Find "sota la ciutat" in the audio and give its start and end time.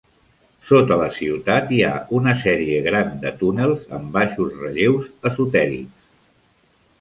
0.67-1.69